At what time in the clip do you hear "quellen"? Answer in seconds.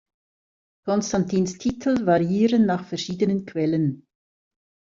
3.45-4.07